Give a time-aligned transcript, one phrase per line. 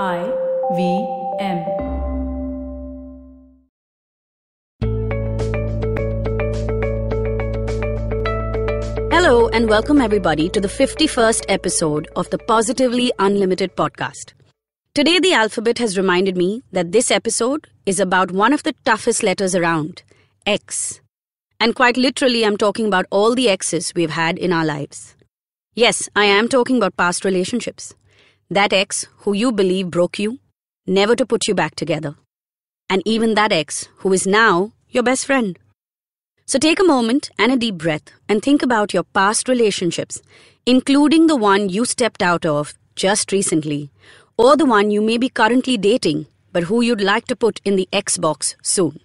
[0.00, 0.22] I
[0.74, 1.06] V
[1.38, 1.58] M.
[9.10, 14.32] Hello, and welcome everybody to the 51st episode of the Positively Unlimited podcast.
[14.94, 19.22] Today, the alphabet has reminded me that this episode is about one of the toughest
[19.22, 20.04] letters around
[20.46, 21.02] X.
[21.60, 25.16] And quite literally, I'm talking about all the X's we've had in our lives.
[25.74, 27.94] Yes, I am talking about past relationships.
[28.52, 30.38] That ex who you believe broke you,
[30.86, 32.16] never to put you back together.
[32.90, 35.58] And even that ex who is now your best friend.
[36.44, 40.20] So take a moment and a deep breath and think about your past relationships,
[40.66, 43.90] including the one you stepped out of just recently,
[44.36, 47.76] or the one you may be currently dating but who you'd like to put in
[47.76, 49.00] the X box soon.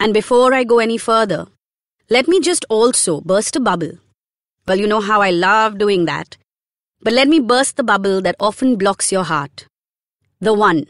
[0.00, 1.48] And before I go any further,
[2.08, 3.98] let me just also burst a bubble.
[4.66, 6.38] Well, you know how I love doing that.
[7.06, 9.68] But let me burst the bubble that often blocks your heart.
[10.40, 10.86] The one.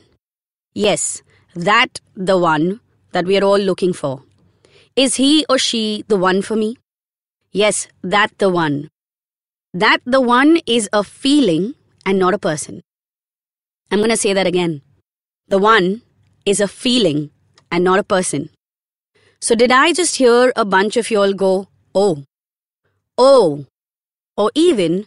[0.73, 1.20] Yes,
[1.55, 2.80] that the one
[3.12, 4.23] that we are all looking for.
[4.97, 6.78] Is he or she the one for me?
[7.53, 8.89] Yes, that the one.
[9.75, 11.75] That the one is a feeling
[12.06, 12.80] and not a person.
[13.91, 14.80] I'm going to say that again.
[15.48, 16.01] The one
[16.47, 17.28] is a feeling
[17.70, 18.48] and not a person.
[19.39, 22.25] So, did I just hear a bunch of y'all go, oh,
[23.19, 23.67] oh,
[24.34, 25.05] or even,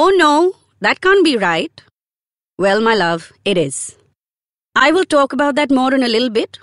[0.00, 1.82] oh no, that can't be right?
[2.56, 3.96] Well, my love, it is.
[4.76, 6.60] I will talk about that more in a little bit,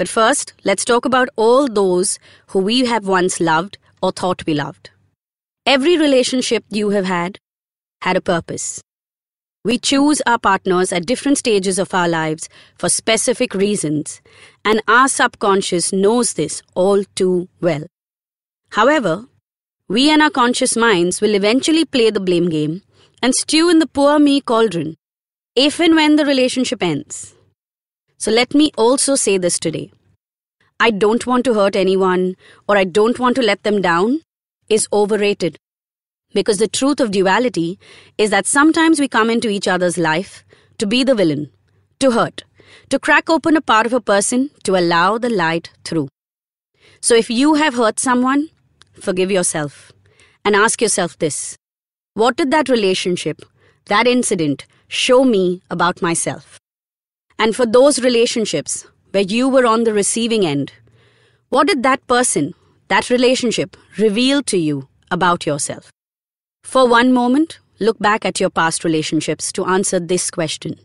[0.00, 4.54] but first, let's talk about all those who we have once loved or thought we
[4.54, 4.90] loved.
[5.64, 7.38] Every relationship you have had
[8.00, 8.82] had a purpose.
[9.64, 14.20] We choose our partners at different stages of our lives for specific reasons,
[14.64, 17.86] and our subconscious knows this all too well.
[18.70, 19.26] However,
[19.94, 22.80] we and our conscious minds will eventually play the blame game
[23.22, 24.96] and stew in the poor me cauldron
[25.54, 27.34] if and when the relationship ends.
[28.16, 29.92] So let me also say this today.
[30.80, 34.22] I don't want to hurt anyone or I don't want to let them down
[34.70, 35.58] is overrated.
[36.32, 37.78] Because the truth of duality
[38.16, 40.42] is that sometimes we come into each other's life
[40.78, 41.50] to be the villain,
[41.98, 42.44] to hurt,
[42.88, 46.08] to crack open a part of a person to allow the light through.
[47.02, 48.48] So if you have hurt someone,
[48.94, 49.91] forgive yourself
[50.44, 51.56] and ask yourself this
[52.14, 53.42] What did that relationship,
[53.86, 56.58] that incident, show me about myself?
[57.38, 60.72] And for those relationships where you were on the receiving end,
[61.48, 62.54] what did that person,
[62.88, 65.90] that relationship, reveal to you about yourself?
[66.64, 70.78] For one moment, look back at your past relationships to answer this question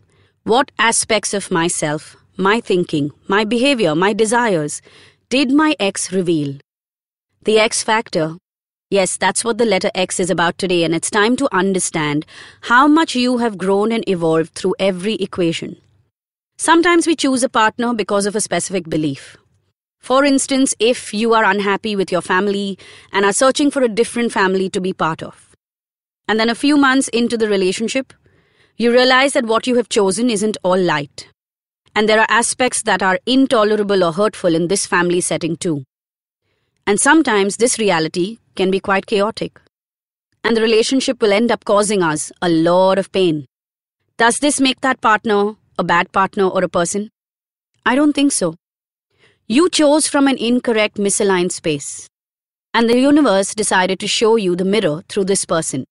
[0.44, 4.82] What aspects of myself, my thinking, my behavior, my desires
[5.30, 6.56] did my ex reveal?
[7.42, 8.38] The X factor.
[8.90, 12.24] Yes, that's what the letter X is about today, and it's time to understand
[12.62, 15.76] how much you have grown and evolved through every equation.
[16.56, 19.36] Sometimes we choose a partner because of a specific belief.
[19.98, 22.78] For instance, if you are unhappy with your family
[23.12, 25.54] and are searching for a different family to be part of.
[26.26, 28.14] And then a few months into the relationship,
[28.78, 31.28] you realize that what you have chosen isn't all light.
[31.94, 35.84] And there are aspects that are intolerable or hurtful in this family setting too.
[36.86, 39.60] And sometimes this reality can be quite chaotic.
[40.44, 43.46] And the relationship will end up causing us a lot of pain.
[44.18, 47.10] Does this make that partner a bad partner or a person?
[47.86, 48.56] I don't think so.
[49.46, 52.08] You chose from an incorrect misaligned space.
[52.74, 55.84] And the universe decided to show you the mirror through this person.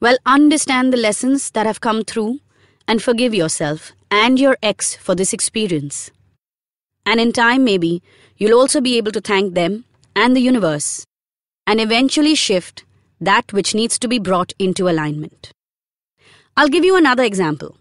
[0.00, 2.40] Well, understand the lessons that have come through
[2.86, 6.10] and forgive yourself and your ex for this experience.
[7.06, 8.02] And in time, maybe,
[8.36, 11.04] you'll also be able to thank them and the universe
[11.66, 12.84] and eventually shift
[13.20, 15.52] that which needs to be brought into alignment.
[16.56, 17.76] I'll give you another example.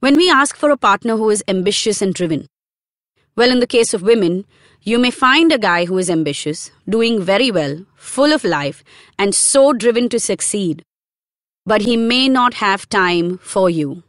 [0.00, 2.46] When we ask for a partner who is ambitious and driven,
[3.36, 4.44] well, in the case of women,
[4.82, 8.84] you may find a guy who is ambitious, doing very well, full of life,
[9.18, 10.84] and so driven to succeed.
[11.64, 14.02] But he may not have time for you,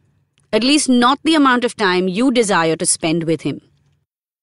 [0.52, 3.62] at least not the amount of time you desire to spend with him.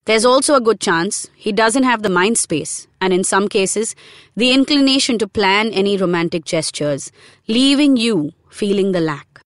[0.06, 3.96] There's also a good chance he doesn't have the mind space, and in some cases,
[4.36, 7.12] the inclination to plan any romantic gestures,
[7.48, 9.42] leaving you feeling the lack.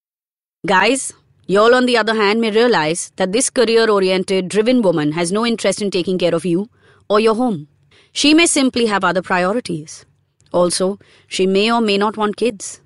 [0.66, 1.12] Guys,
[1.50, 5.46] Y'all, on the other hand, may realize that this career oriented, driven woman has no
[5.46, 6.68] interest in taking care of you
[7.08, 7.68] or your home.
[8.12, 10.04] She may simply have other priorities.
[10.52, 12.82] Also, she may or may not want kids.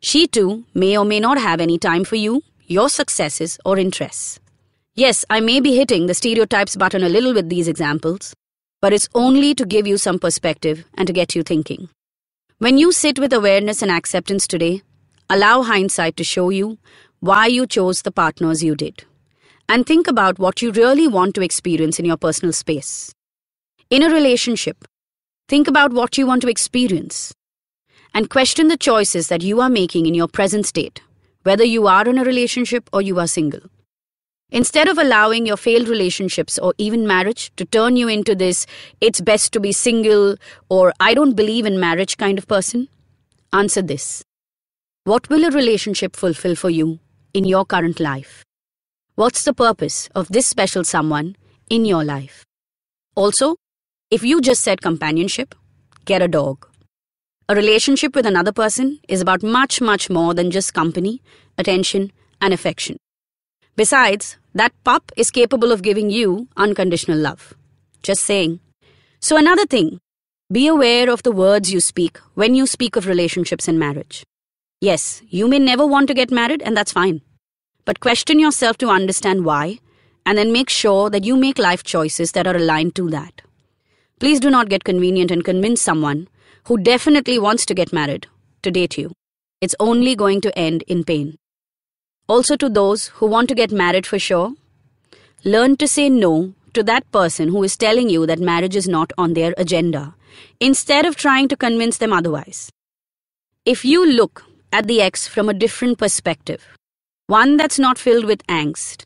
[0.00, 4.40] She too may or may not have any time for you, your successes, or interests.
[4.94, 8.34] Yes, I may be hitting the stereotypes button a little with these examples,
[8.82, 11.88] but it's only to give you some perspective and to get you thinking.
[12.58, 14.82] When you sit with awareness and acceptance today,
[15.30, 16.76] allow hindsight to show you
[17.20, 19.04] why you chose the partners you did.
[19.66, 23.14] And think about what you really want to experience in your personal space.
[23.88, 24.84] In a relationship,
[25.48, 27.32] think about what you want to experience.
[28.12, 31.00] And question the choices that you are making in your present state,
[31.44, 33.62] whether you are in a relationship or you are single.
[34.52, 38.66] Instead of allowing your failed relationships or even marriage to turn you into this,
[39.00, 40.36] it's best to be single
[40.68, 42.88] or I don't believe in marriage kind of person,
[43.54, 44.22] answer this.
[45.04, 46.98] What will a relationship fulfill for you
[47.32, 48.44] in your current life?
[49.14, 51.34] What's the purpose of this special someone
[51.70, 52.44] in your life?
[53.14, 53.56] Also,
[54.10, 55.54] if you just said companionship,
[56.04, 56.68] get a dog.
[57.48, 61.22] A relationship with another person is about much, much more than just company,
[61.56, 62.98] attention, and affection.
[63.74, 67.54] Besides, that pup is capable of giving you unconditional love.
[68.02, 68.60] Just saying.
[69.20, 69.98] So, another thing
[70.52, 74.22] be aware of the words you speak when you speak of relationships and marriage.
[74.82, 77.22] Yes, you may never want to get married, and that's fine.
[77.86, 79.78] But question yourself to understand why,
[80.26, 83.40] and then make sure that you make life choices that are aligned to that.
[84.20, 86.28] Please do not get convenient and convince someone
[86.66, 88.26] who definitely wants to get married
[88.62, 89.12] to date you.
[89.62, 91.38] It's only going to end in pain.
[92.28, 94.54] Also, to those who want to get married for sure,
[95.44, 99.12] learn to say no to that person who is telling you that marriage is not
[99.18, 100.14] on their agenda,
[100.60, 102.70] instead of trying to convince them otherwise.
[103.66, 106.66] If you look at the ex from a different perspective,
[107.26, 109.02] one that's not filled with angst,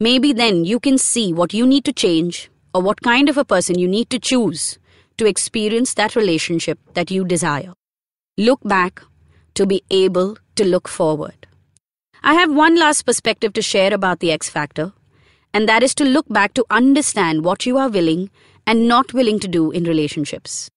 [0.00, 3.44] maybe then you can see what you need to change or what kind of a
[3.44, 4.78] person you need to choose
[5.18, 7.74] to experience that relationship that you desire.
[8.38, 9.02] Look back
[9.54, 11.41] to be able to look forward.
[12.24, 14.92] I have one last perspective to share about the X factor,
[15.52, 18.30] and that is to look back to understand what you are willing
[18.64, 20.70] and not willing to do in relationships.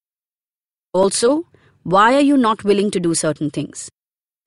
[0.92, 1.46] Also,
[1.84, 3.90] why are you not willing to do certain things?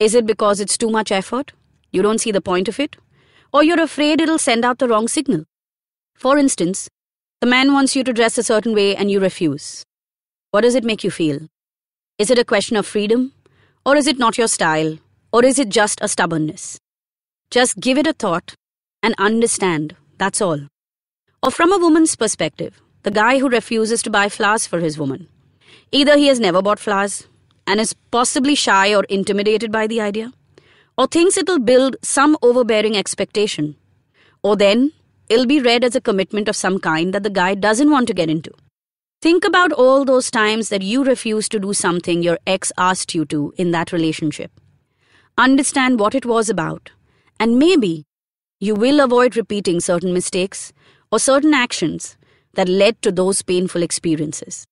[0.00, 1.52] Is it because it's too much effort?
[1.92, 2.96] You don't see the point of it?
[3.52, 5.44] Or you're afraid it'll send out the wrong signal?
[6.16, 6.88] For instance,
[7.40, 9.84] the man wants you to dress a certain way and you refuse.
[10.50, 11.46] What does it make you feel?
[12.18, 13.34] Is it a question of freedom?
[13.86, 14.98] Or is it not your style?
[15.32, 16.76] Or is it just a stubbornness?
[17.50, 18.54] Just give it a thought
[19.02, 20.68] and understand, that's all.
[21.42, 25.28] Or from a woman's perspective, the guy who refuses to buy flowers for his woman.
[25.90, 27.26] Either he has never bought flowers
[27.66, 30.30] and is possibly shy or intimidated by the idea,
[30.98, 33.76] or thinks it'll build some overbearing expectation,
[34.42, 34.92] or then
[35.30, 38.14] it'll be read as a commitment of some kind that the guy doesn't want to
[38.14, 38.50] get into.
[39.22, 43.24] Think about all those times that you refused to do something your ex asked you
[43.24, 44.52] to in that relationship.
[45.38, 46.90] Understand what it was about
[47.40, 48.04] and maybe
[48.60, 50.72] you will avoid repeating certain mistakes
[51.12, 52.16] or certain actions
[52.54, 54.66] that led to those painful experiences.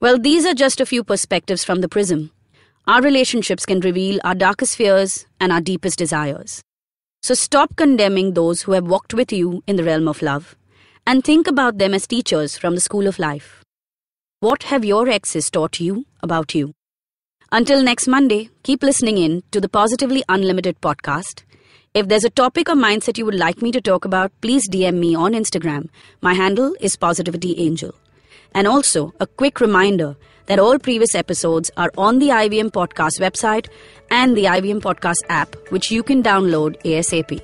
[0.00, 2.30] Well, these are just a few perspectives from the prism.
[2.86, 6.62] Our relationships can reveal our darkest fears and our deepest desires.
[7.22, 10.56] So stop condemning those who have walked with you in the realm of love
[11.06, 13.62] and think about them as teachers from the school of life.
[14.40, 16.72] What have your exes taught you about you?
[17.50, 21.42] Until next Monday, keep listening in to the Positively Unlimited podcast
[21.96, 24.98] if there's a topic or mindset you would like me to talk about, please DM
[24.98, 25.88] me on Instagram.
[26.20, 27.94] My handle is Positivity Angel.
[28.52, 30.14] And also, a quick reminder
[30.44, 33.70] that all previous episodes are on the IVM Podcast website
[34.10, 37.40] and the IVM Podcast app, which you can download ASAP.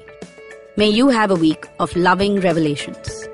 [0.76, 3.31] May you have a week of loving revelations.